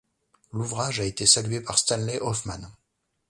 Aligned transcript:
L'ouvrage 0.51 0.99
a 0.99 1.03
été 1.03 1.27
salué 1.27 1.61
par 1.61 1.77
Stanley 1.77 2.17
Hoffmann. 2.21 2.71